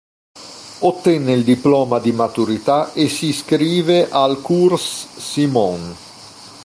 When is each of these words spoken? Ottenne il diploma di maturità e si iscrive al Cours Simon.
Ottenne 0.79 1.31
il 1.31 1.43
diploma 1.43 1.99
di 1.99 2.11
maturità 2.11 2.91
e 2.93 3.07
si 3.07 3.27
iscrive 3.27 4.07
al 4.09 4.41
Cours 4.41 5.15
Simon. 5.17 5.95